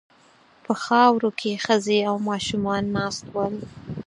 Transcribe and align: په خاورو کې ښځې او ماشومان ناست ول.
په 0.63 0.73
خاورو 0.83 1.29
کې 1.39 1.61
ښځې 1.65 1.99
او 2.09 2.15
ماشومان 2.29 2.83
ناست 2.97 3.25
ول. 3.33 3.55